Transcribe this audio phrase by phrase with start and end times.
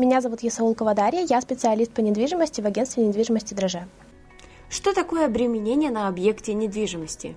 [0.00, 3.86] Меня зовут Ясаулкова Дарья, я специалист по недвижимости в агентстве недвижимости «Дроже».
[4.70, 7.36] Что такое обременение на объекте недвижимости?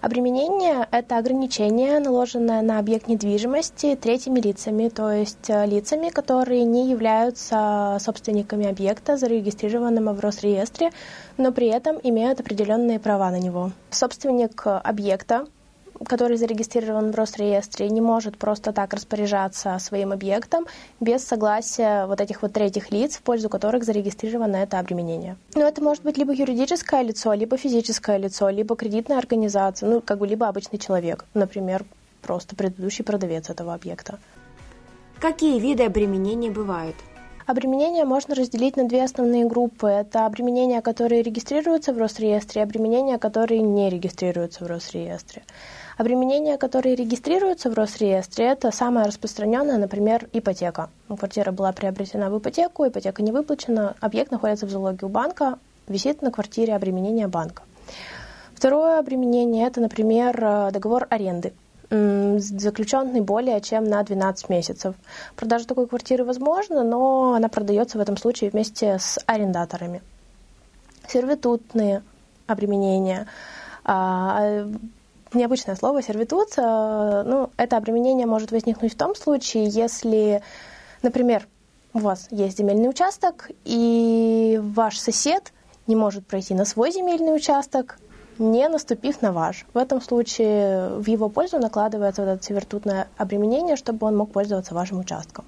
[0.00, 6.88] Обременение– это ограничение, наложенное на объект недвижимости третьими лицами, то есть э, лицами, которые не
[6.90, 10.92] являются собственниками объекта, зарегистрированного в Росреестре,
[11.36, 13.72] но при этом имеют определенные права на него.
[13.90, 15.44] Собственник объекта
[16.06, 20.66] который зарегистрирован в Росреестре, не может просто так распоряжаться своим объектом
[20.98, 25.36] без согласия вот этих вот третьих лиц, в пользу которых зарегистрировано это обременение.
[25.54, 30.18] Но это может быть либо юридическое лицо, либо физическое лицо, либо кредитная организация, ну, как
[30.18, 31.84] бы либо обычный человек, например,
[32.22, 34.18] просто предыдущий продавец этого объекта.
[35.20, 36.96] Какие виды обременения бывают?
[37.50, 39.88] Обременения можно разделить на две основные группы.
[39.88, 45.42] Это обременения, которые регистрируются в Росреестре, и обременения, которые не регистрируются в Росреестре.
[45.98, 50.90] Обременения, которые регистрируются в Росреестре, это самое распространенное, например, ипотека.
[51.08, 56.22] Квартира была приобретена в ипотеку, ипотека не выплачена, объект находится в залоге у банка, висит
[56.22, 57.64] на квартире обременение банка.
[58.54, 61.52] Второе обременение– это, например, договор аренды
[61.90, 64.94] заключенный более чем на 12 месяцев.
[65.36, 70.00] Продажа такой квартиры возможна, но она продается в этом случае вместе с арендаторами.
[71.08, 72.02] Сервитутные
[72.46, 73.26] обременения.
[73.84, 74.68] А,
[75.32, 76.56] необычное слово сервитут.
[76.56, 80.42] Ну, это обременение может возникнуть в том случае, если,
[81.02, 81.46] например,
[81.92, 85.52] у вас есть земельный участок, и ваш сосед
[85.86, 87.98] не может пройти на свой земельный участок,
[88.40, 89.66] не наступив на ваш.
[89.74, 94.74] В этом случае в его пользу накладывается вот это сервитутное обременение, чтобы он мог пользоваться
[94.74, 95.44] вашим участком.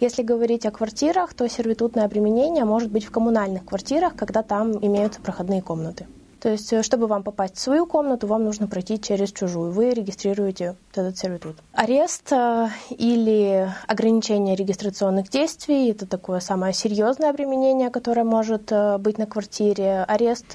[0.00, 5.20] Если говорить о квартирах, то сервитутное обременение может быть в коммунальных квартирах, когда там имеются
[5.20, 6.06] проходные комнаты.
[6.40, 9.72] То есть, э, чтобы вам попасть в свою комнату, вам нужно пройти через чужую.
[9.72, 11.56] Вы регистрируете этот сервитут.
[11.72, 19.18] Арест э, или ограничение регистрационных действий– это такое самое серьезное обременение, которое может э, быть
[19.18, 20.04] на квартире.
[20.06, 20.54] Арест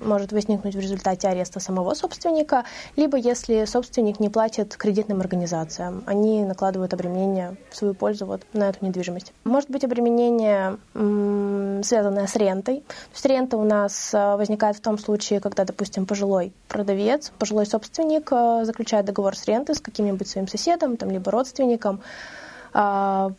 [0.00, 2.64] может возникнуть в результате ареста самого собственника,
[2.96, 6.04] либо если собственник не платит кредитным организациям.
[6.06, 9.32] Они накладывают обременение в свою пользу вот на эту недвижимость.
[9.44, 10.78] Может быть обременение,
[11.82, 12.80] связанное с рентой.
[12.80, 17.66] То есть рента у нас возникает в том случае, случае, когда, допустим, пожилой продавец, пожилой
[17.66, 22.00] собственник э, заключает договор с рентой с каким-нибудь своим соседом, там, либо родственником,
[22.72, 23.32] а,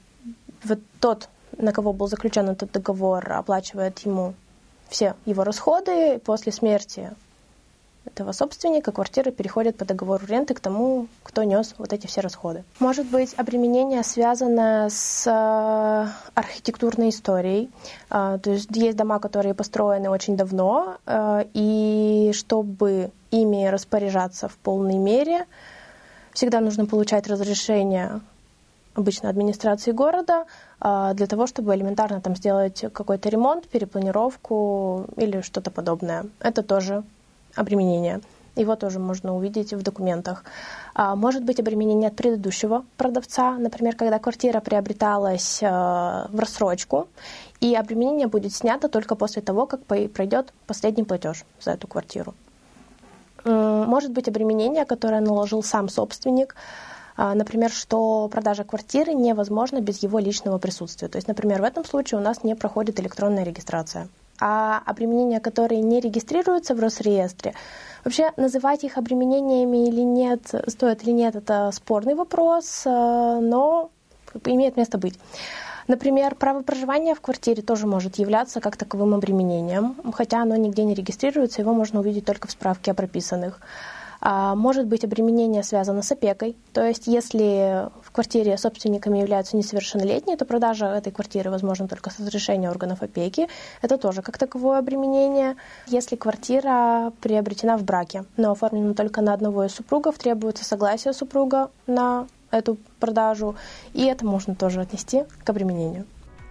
[0.63, 4.34] вот тот, на кого был заключен этот договор, оплачивает ему
[4.90, 6.19] все его расходы.
[6.19, 7.12] После смерти
[8.05, 12.63] этого собственника квартира переходит по договору ренты к тому, кто нес вот эти все расходы.
[12.79, 17.69] Может быть обременение, связанное с э, архитектурной историей.
[18.09, 24.57] Э, то есть есть дома, которые построены очень давно, э, и чтобы ими распоряжаться в
[24.57, 25.45] полной мере,
[26.33, 28.22] всегда нужно получать разрешение
[28.93, 30.45] обычно администрации города
[30.79, 36.27] для того, чтобы элементарно там сделать какой-то ремонт, перепланировку или что-то подобное.
[36.39, 37.03] Это тоже
[37.55, 38.21] обременение.
[38.55, 40.45] Его тоже можно увидеть в документах.
[40.93, 47.07] А, может быть обременение от предыдущего продавца, например, когда квартира приобреталась э, в рассрочку,
[47.59, 52.33] и обременение будет снято только после того, как пройдет последний платеж за эту квартиру.
[53.43, 56.55] Может быть обременение, которое наложил сам собственник,
[57.17, 61.09] а, например, что продажа квартиры невозможна без его личного присутствия.
[61.09, 64.07] То есть, например, в этом случае у нас не проходит электронная регистрация
[64.40, 67.53] а обременения, которые не регистрируются в Росреестре,
[68.03, 73.90] вообще называть их обременениями или нет, стоит или нет, это спорный вопрос, э, но
[74.44, 75.19] имеет место быть.
[75.88, 80.96] Например, право проживания в квартире тоже может являться как таковым обременением, хотя оно нигде не
[80.96, 83.59] регистрируется, его можно увидеть только в справке о прописанных.
[84.27, 90.35] А, может быть обременение связано с опекой, то есть если в квартире собственниками являются несовершеннолетние,
[90.35, 93.47] то продажа этой квартиры возможна только с разрешения органов опеки.
[93.83, 95.57] Это тоже как таковое обременение.
[95.85, 101.69] Если квартира приобретена в браке, но оформлена только на одного из супругов, требуется согласие супруга
[101.85, 103.55] на эту продажу,
[103.93, 106.05] и это можно тоже отнести к обременению.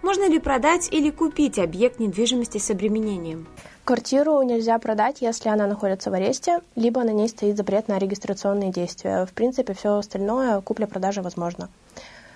[0.05, 3.47] Можно ли продать или купить объект недвижимости с обременением?
[3.85, 8.71] Квартиру нельзя продать, если она находится в аресте, либо на ней стоит запрет на регистрационные
[8.71, 9.25] действия.
[9.25, 11.69] В принципе, все остальное купля-продажа возможно.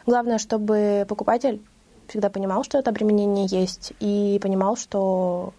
[0.08, 1.62] Главное, чтобы покупатель
[2.08, 5.54] всегда понимал, что это обременение есть, и понимал, что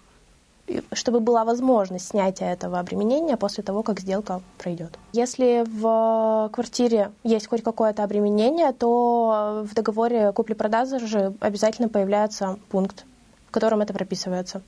[0.93, 4.99] чтобы была возможность снятия этого обременения после того, как сделка пройдет.
[5.13, 13.05] Если в квартире есть хоть какое-то обременение, то в договоре купли-продажи обязательно появляется пункт,
[13.49, 14.63] в котором это прописывается.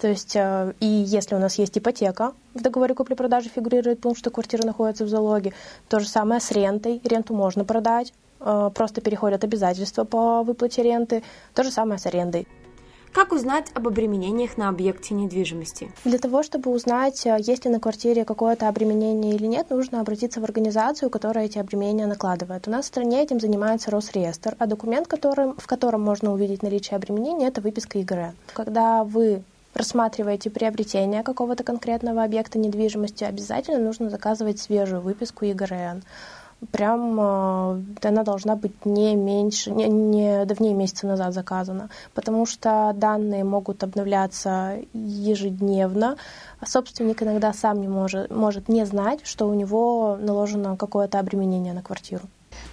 [0.00, 4.30] То есть, э, и если у нас есть ипотека, в договоре купли-продажи фигурирует пункт, что
[4.30, 5.52] квартира находится в залоге,
[5.88, 7.00] то же самое с рентой.
[7.04, 11.22] Ренту можно продать, э, просто переходят обязательства по выплате ренты.
[11.54, 12.46] То же самое с арендой.
[13.14, 15.92] Как узнать об обременениях на объекте недвижимости?
[16.04, 20.40] Для того, чтобы узнать, э, есть ли на квартире какое-то обременение или нет, нужно обратиться
[20.40, 22.66] в организацию, которая эти обременения накладывает.
[22.66, 26.96] У нас в стране этим занимается Росреестр, а документ, которым, в котором можно увидеть наличие
[26.96, 28.32] обременения, это выписка ИГР.
[28.52, 29.44] Когда вы
[29.74, 36.02] рассматриваете приобретение какого-то конкретного объекта недвижимости, обязательно нужно заказывать свежую выписку ЕГРН
[36.70, 42.92] прям э, она должна быть не меньше, не, не давнее месяца назад заказана, потому что
[42.94, 46.16] данные могут обновляться ежедневно.
[46.66, 51.82] Собственник иногда сам не может, может не знать, что у него наложено какое-то обременение на
[51.82, 52.22] квартиру.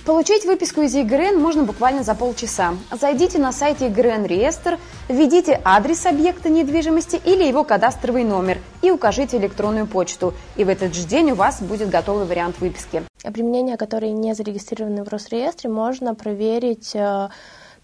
[0.06, 2.74] Получить выписку из ЕГРН можно буквально за полчаса.
[2.92, 9.38] Зайдите на сайт ЕГРН Реестр, введите адрес объекта недвижимости или его кадастровый номер и укажите
[9.38, 10.34] электронную почту.
[10.56, 13.04] И в этот же день у вас будет готовый вариант выписки.
[13.24, 17.30] Обременения, которые не зарегистрированы в Росреестре, можно проверить э,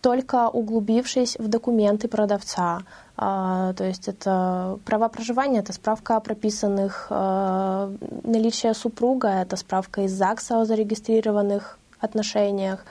[0.01, 2.81] только углубившись в документы продавца.
[3.15, 10.01] А, то есть это права проживания, это справка о прописанных, э, наличие супруга, это справка
[10.01, 12.85] из ЗАГСа о зарегистрированных отношениях.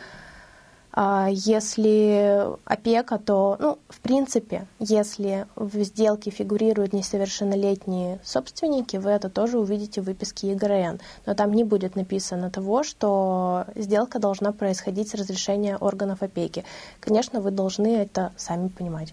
[0.99, 9.29] А если опека, то, ну, в принципе, если в сделке фигурируют несовершеннолетние собственники, вы это
[9.29, 10.99] тоже увидите в выписке ЕГРН.
[11.27, 16.65] Но там не будет написано того, что сделка должна происходить с разрешения органов опеки.
[17.01, 19.13] Конечно, вы должны это сами понимать.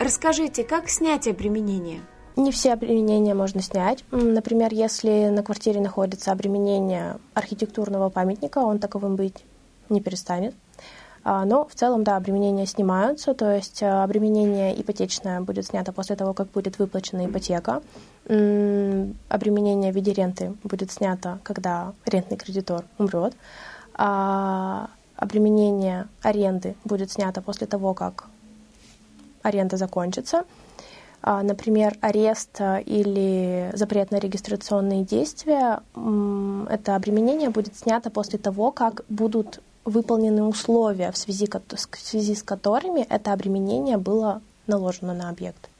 [0.00, 2.00] Расскажите, как снять обременение?
[2.36, 4.04] Не все обременения можно снять.
[4.10, 9.44] Например, если на квартире находится обременение архитектурного памятника, он таковым быть
[9.88, 10.54] не перестанет.
[11.22, 16.16] А, но в целом, да, обременения снимаются, то есть а, обременение ипотечное будет снято после
[16.16, 17.82] того, как будет выплачена ипотека.
[18.26, 23.34] Обременение в виде ренты будет снято, когда рентный кредитор умрет.
[23.94, 28.26] А обременение аренды будет снято после того, как
[29.42, 30.44] аренда закончится.
[31.26, 35.80] А, например, арест или запрет на регистрационные действия,
[36.68, 42.42] это обременение будет снято после того, как будут выполнены условия, в связи, в связи с
[42.42, 45.70] которыми это обременение было наложено на объект.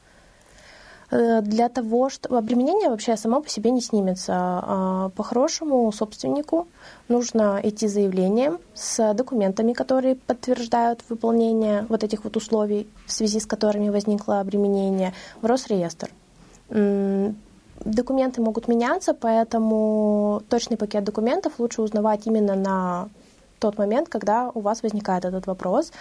[1.15, 4.33] Э, для того, что обременение вообще само по себе не снимется.
[4.37, 6.67] А, по-хорошему собственнику
[7.09, 13.47] нужно идти заявлением с документами, которые подтверждают выполнение вот этих вот условий, в связи с
[13.47, 16.11] которыми возникло обременение, в Росреестр.
[17.85, 23.09] Документы могут меняться, поэтому точный пакет документов лучше узнавать именно на
[23.59, 25.93] тот момент, когда у вас возникает этот вопрос.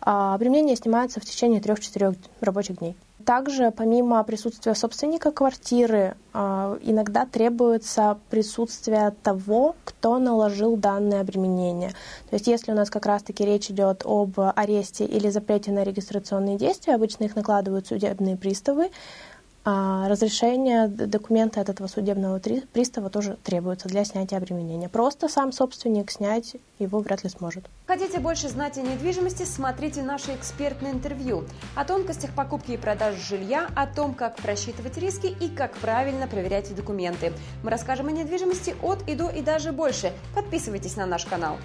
[0.00, 2.96] А, обременение снимается в течение 3-4 рабочих дней.
[3.24, 11.90] Также, помимо присутствия собственника квартиры, а, иногда требуется присутствие того, кто наложил данное обременение.
[12.30, 16.56] То есть, если у нас как раз-таки речь идет об аресте или запрете на регистрационные
[16.56, 18.90] действия, обычно их накладывают судебные приставы,
[19.64, 22.40] а разрешение документа от этого судебного
[22.72, 24.88] пристава тоже требуется для снятия обременения.
[24.88, 27.66] Просто сам собственник снять его вряд ли сможет.
[27.86, 31.44] Хотите больше знать о недвижимости, смотрите наше экспертное интервью
[31.74, 36.74] о тонкостях покупки и продажи жилья, о том, как просчитывать риски и как правильно проверять
[36.74, 37.32] документы.
[37.62, 40.12] Мы расскажем о недвижимости от и до и даже больше.
[40.34, 41.56] Подписывайтесь на наш канал.